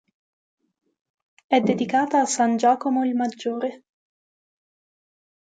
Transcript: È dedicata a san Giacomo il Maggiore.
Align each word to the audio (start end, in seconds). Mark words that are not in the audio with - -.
È 1.45 1.59
dedicata 1.59 2.21
a 2.21 2.25
san 2.25 2.57
Giacomo 2.57 3.05
il 3.05 3.13
Maggiore. 3.13 3.83